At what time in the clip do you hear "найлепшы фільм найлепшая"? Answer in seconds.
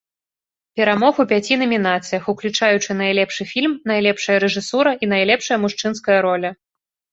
3.03-4.37